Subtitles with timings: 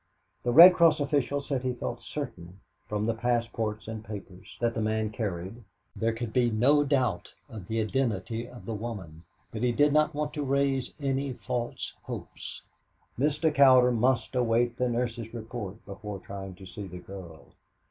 [0.41, 4.81] The Red Cross official said he felt certain, from the passports and papers that the
[4.81, 5.63] man carried,
[5.95, 10.15] there could be no doubt of the identity of the woman, but he did not
[10.15, 12.63] want to raise any false hopes.
[13.19, 13.53] Mr.
[13.53, 17.49] Cowder must await the nurse's report before trying to see the girl.